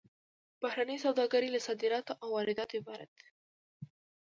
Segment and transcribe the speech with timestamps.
[0.61, 3.25] بهرنۍ سوداګري له صادراتو او وارداتو عبارت ده